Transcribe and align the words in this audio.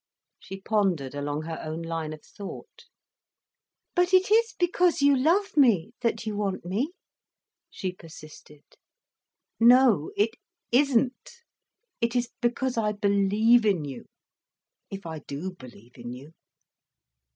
She 0.39 0.59
pondered 0.59 1.13
along 1.13 1.43
her 1.43 1.59
own 1.61 1.83
line 1.83 2.11
of 2.11 2.25
thought. 2.25 2.85
"But 3.93 4.15
it 4.15 4.31
is 4.31 4.55
because 4.57 5.03
you 5.03 5.15
love 5.15 5.55
me, 5.55 5.91
that 6.01 6.25
you 6.25 6.35
want 6.35 6.65
me?" 6.65 6.93
she 7.69 7.91
persisted. 7.91 8.63
"No 9.59 10.09
it 10.17 10.31
isn't. 10.71 11.43
It 12.01 12.15
is 12.15 12.31
because 12.41 12.77
I 12.79 12.93
believe 12.93 13.63
in 13.63 13.85
you—if 13.85 15.05
I 15.05 15.19
do 15.19 15.51
believe 15.51 15.95
in 15.99 16.11
you." 16.11 16.33